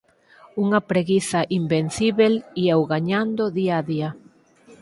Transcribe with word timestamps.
unha 0.63 0.79
preguiza 0.91 1.39
invencíbel, 1.59 2.33
íao 2.63 2.81
gañando 2.93 3.43
día 3.59 3.75
a 3.81 3.83
día 3.91 4.09